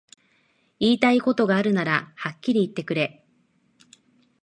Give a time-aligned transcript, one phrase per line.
[0.79, 3.23] 言いたいことがあるならはっきり言ってくれ